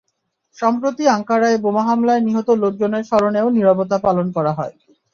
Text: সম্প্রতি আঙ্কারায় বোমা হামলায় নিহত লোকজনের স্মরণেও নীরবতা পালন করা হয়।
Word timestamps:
সম্প্রতি 0.57 1.03
আঙ্কারায় 1.07 1.57
বোমা 1.63 1.83
হামলায় 1.87 2.21
নিহত 2.21 2.47
লোকজনের 2.63 3.03
স্মরণেও 3.03 3.47
নীরবতা 3.55 3.97
পালন 4.05 4.27
করা 4.35 4.51
হয়। 4.53 4.73